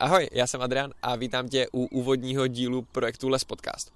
[0.00, 3.92] Ahoj, já jsem Adrian a vítám tě u úvodního dílu projektu Les Podcast.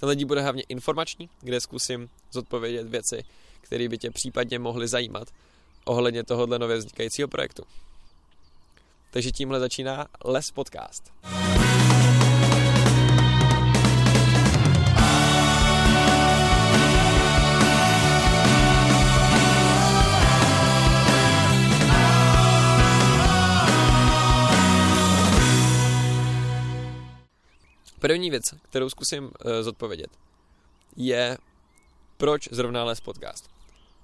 [0.00, 3.24] Tenhle díl bude hlavně informační, kde zkusím zodpovědět věci,
[3.60, 5.28] které by tě případně mohly zajímat
[5.84, 7.62] ohledně tohohle nově vznikajícího projektu.
[9.10, 11.12] Takže tímhle začíná Les Podcast.
[28.00, 30.10] První věc, kterou zkusím uh, zodpovědět,
[30.96, 31.38] je
[32.16, 33.50] proč zrovna Les Podcast.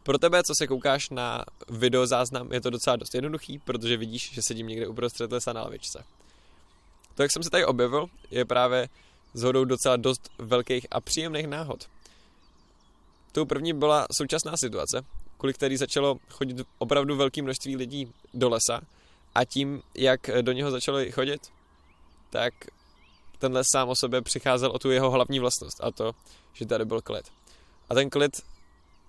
[0.02, 4.42] Pro tebe, co se koukáš na videozáznam, je to docela dost jednoduchý, protože vidíš, že
[4.42, 6.04] sedím někde uprostřed lesa na lavičce.
[7.14, 8.88] To, jak jsem se tady objevil, je právě
[9.34, 11.88] zhodou docela dost velkých a příjemných náhod.
[13.32, 15.02] Tou první byla současná situace,
[15.38, 18.80] kvůli který začalo chodit opravdu velké množství lidí do lesa
[19.34, 21.42] a tím, jak do něho začalo chodit,
[22.30, 22.54] tak
[23.42, 26.12] ten les sám o sobě přicházel o tu jeho hlavní vlastnost a to,
[26.52, 27.32] že tady byl klid.
[27.90, 28.32] A ten klid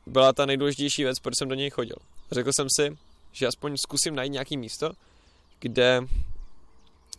[0.06, 1.96] byla ta nejdůležitější věc, proč jsem do něj chodil.
[2.32, 2.98] Řekl jsem si,
[3.32, 4.92] že aspoň zkusím najít nějaký místo,
[5.60, 6.02] kde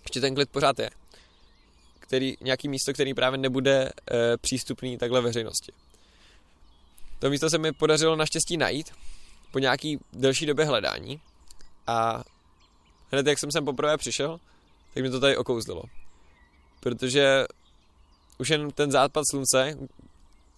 [0.02, 0.90] ještě ten klid pořád je.
[1.98, 3.92] Který, nějaký místo, který právě nebude e,
[4.36, 5.72] přístupný takhle veřejnosti.
[7.18, 8.92] To místo se mi podařilo naštěstí najít
[9.52, 11.20] po nějaký delší době hledání
[11.86, 12.24] a
[13.10, 14.40] hned jak jsem sem poprvé přišel,
[14.94, 15.82] tak mi to tady okouzlilo
[16.84, 17.46] protože
[18.38, 19.78] už jen ten západ slunce,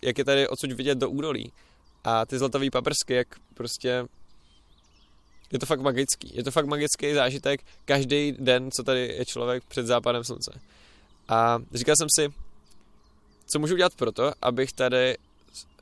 [0.03, 1.53] jak je tady odsud vidět do údolí
[2.05, 4.05] a ty zlatové paprsky, jak prostě
[5.53, 6.31] je to fakt magický.
[6.35, 10.61] Je to fakt magický zážitek každý den, co tady je člověk před západem slunce.
[11.29, 12.35] A říkal jsem si,
[13.47, 15.17] co můžu dělat pro to, abych tady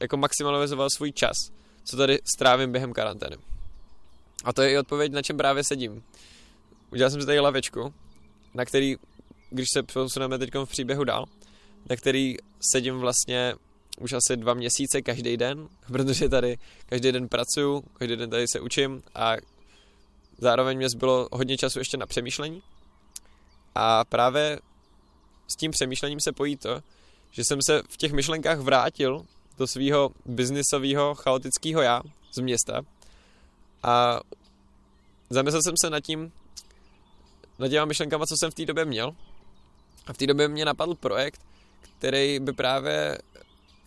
[0.01, 1.37] jako maximalizoval svůj čas,
[1.85, 3.37] co tady strávím během karantény.
[4.45, 6.03] A to je i odpověď, na čem právě sedím.
[6.93, 7.95] Udělal jsem si tady lavečku,
[8.55, 8.97] na který
[9.55, 11.25] když se posuneme teď v příběhu dál,
[11.91, 12.37] na který
[12.73, 13.55] sedím vlastně
[14.01, 18.61] už asi dva měsíce každý den, protože tady každý den pracuju, každý den tady se
[18.61, 19.35] učím a
[20.39, 22.63] zároveň mě zbylo hodně času ještě na přemýšlení.
[23.75, 24.59] A právě
[25.49, 26.81] s tím přemýšlením se pojí to,
[27.31, 29.27] že jsem se v těch myšlenkách vrátil
[29.59, 32.83] do svého biznisového chaotického já z města
[33.83, 34.21] a
[35.31, 36.33] zamyslel jsem se nad tím,
[37.59, 39.15] nad těma myšlenkama, co jsem v té době měl
[40.07, 41.41] a v té době mě napadl projekt,
[41.99, 43.19] který by právě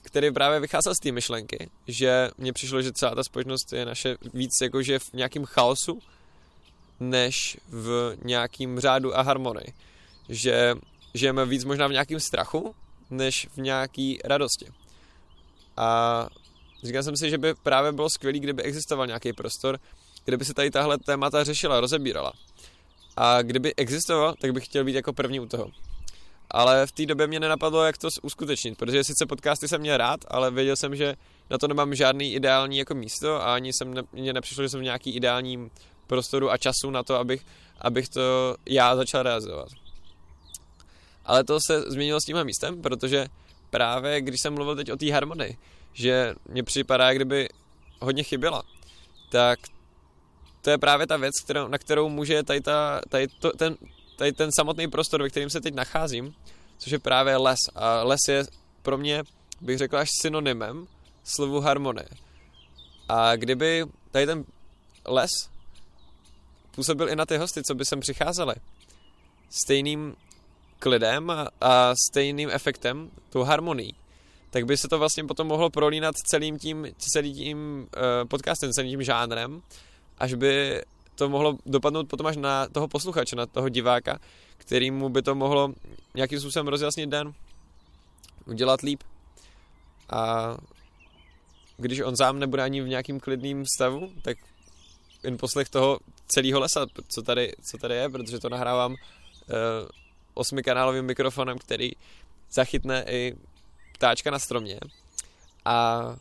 [0.07, 4.17] který právě vycházel z té myšlenky, že mně přišlo, že celá ta společnost je naše
[4.33, 5.99] víc jakože v nějakém chaosu,
[6.99, 9.73] než v nějakým řádu a harmonii.
[10.29, 10.75] Že
[11.13, 12.75] žijeme víc možná v nějakém strachu,
[13.09, 14.67] než v nějaký radosti.
[15.77, 16.27] A
[16.83, 19.79] říkal jsem si, že by právě bylo skvělé, kdyby existoval nějaký prostor,
[20.25, 22.33] kde by se tady tahle témata řešila, rozebírala.
[23.17, 25.67] A kdyby existoval, tak bych chtěl být jako první u toho
[26.51, 30.19] ale v té době mě nenapadlo, jak to uskutečnit, protože sice podcasty jsem měl rád,
[30.27, 31.15] ale věděl jsem, že
[31.49, 34.79] na to nemám žádný ideální jako místo a ani jsem ne, mně nepřišlo, že jsem
[34.79, 35.71] v nějaký ideálním
[36.07, 37.45] prostoru a času na to, abych,
[37.81, 39.67] abych to já začal realizovat.
[41.25, 43.27] Ale to se změnilo s tímhle místem, protože
[43.69, 45.57] právě když jsem mluvil teď o té harmonii,
[45.93, 47.49] že mně připadá, kdyby
[48.01, 48.63] hodně chyběla,
[49.29, 49.59] tak
[50.61, 53.77] to je právě ta věc, kterou, na kterou může tady, ta, tady to, ten,
[54.17, 56.35] tady ten samotný prostor, ve kterém se teď nacházím,
[56.77, 57.59] což je právě les.
[57.75, 58.43] A les je
[58.81, 59.23] pro mě,
[59.61, 60.87] bych řekl, až synonymem
[61.23, 62.09] slovu harmonie.
[63.09, 64.43] A kdyby tady ten
[65.07, 65.29] les
[66.75, 68.55] působil i na ty hosty, co by sem přicházeli,
[69.49, 70.15] stejným
[70.79, 73.95] klidem a, a stejným efektem, tou harmonií,
[74.49, 78.91] tak by se to vlastně potom mohlo prolínat celým tím, celým tím uh, podcastem, celým
[78.91, 79.61] tím žánrem,
[80.17, 80.81] až by
[81.17, 84.19] to mohlo dopadnout potom až na toho posluchače, na toho diváka,
[84.57, 85.73] kterýmu by to mohlo
[86.15, 87.33] nějakým způsobem rozjasnit den,
[88.45, 89.03] udělat líp.
[90.09, 90.55] A
[91.77, 94.37] když on sám nebude ani v nějakým klidným stavu, tak
[95.23, 98.97] jen poslech toho celého lesa, co tady, co tady je, protože to nahrávám uh,
[100.33, 101.91] osmikanálovým mikrofonem, který
[102.51, 103.35] zachytne i
[103.93, 104.79] ptáčka na stromě.
[105.65, 106.15] A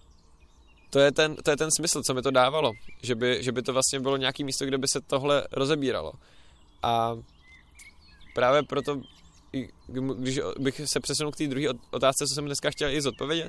[0.91, 2.73] to je, ten, to je ten smysl, co mi to dávalo,
[3.03, 6.13] že by, že by to vlastně bylo nějaký místo, kde by se tohle rozebíralo.
[6.83, 7.19] A
[8.35, 9.01] právě proto,
[10.17, 13.49] když bych se přesunul k té druhé otázce, co jsem dneska chtěl i zodpovědět,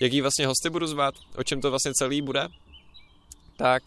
[0.00, 2.48] jaký vlastně hosty budu zvát, o čem to vlastně celý bude,
[3.56, 3.82] tak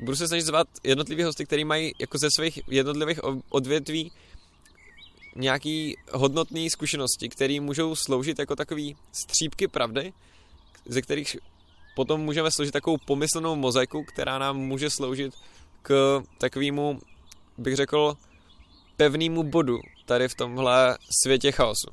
[0.00, 4.12] budu se snažit zvát jednotlivý hosty, který mají jako ze svých jednotlivých odvětví
[5.36, 10.12] nějaký hodnotné zkušenosti, které můžou sloužit jako takový střípky pravdy,
[10.86, 11.36] ze kterých
[11.94, 15.34] potom můžeme složit takovou pomyslnou mozaiku, která nám může sloužit
[15.82, 17.00] k takovému,
[17.58, 18.16] bych řekl,
[18.96, 21.90] pevnému bodu tady v tomhle světě chaosu.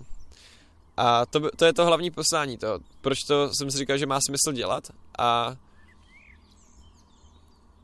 [0.98, 4.20] A to, to je to hlavní poslání to, proč to jsem si říkal, že má
[4.28, 4.84] smysl dělat
[5.20, 5.56] a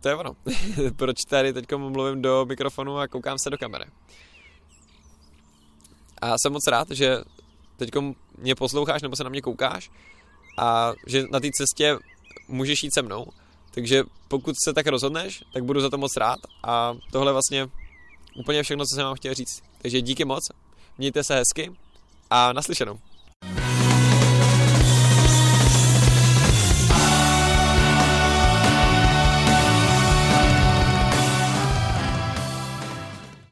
[0.01, 0.35] to je ono.
[0.95, 3.85] proč tady teď mluvím do mikrofonu a koukám se do kamery.
[6.21, 7.17] A jsem moc rád, že
[7.77, 7.89] teď
[8.37, 9.89] mě posloucháš nebo se na mě koukáš
[10.57, 11.97] a že na té cestě
[12.47, 13.25] můžeš jít se mnou.
[13.71, 17.67] Takže pokud se tak rozhodneš, tak budu za to moc rád a tohle vlastně
[18.35, 19.63] úplně všechno, co jsem vám chtěl říct.
[19.81, 20.43] Takže díky moc,
[20.97, 21.71] mějte se hezky
[22.29, 22.99] a naslyšenou.